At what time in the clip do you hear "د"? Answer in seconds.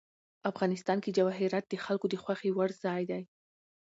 1.69-1.73, 2.09-2.15